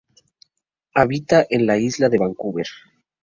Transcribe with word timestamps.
Habita 0.95 1.45
en 1.47 1.67
la 1.67 1.77
Isla 1.77 2.09
de 2.09 2.17
Vancouver. 2.17 2.65